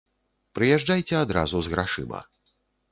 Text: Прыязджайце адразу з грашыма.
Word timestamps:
Прыязджайце 0.59 1.15
адразу 1.21 1.57
з 1.69 1.77
грашыма. 1.77 2.27